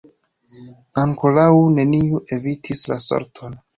[1.01, 3.55] Ankoraŭ neniu evitis la sorton.